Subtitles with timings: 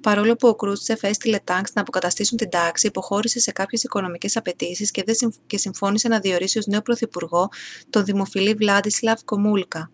[0.00, 4.90] παρόλο που ο κρούστσεφ έστειλε τανκς να αποκαταστήσουν την τάξη υποχώρησε σε κάποιες οικονομικές απαιτήσεις
[5.46, 7.48] και συμφώνησε να διορίσει ως νέο πρωθυπουργό
[7.90, 9.90] τον δημοφιλή βλάντισλαβ γκομούλκα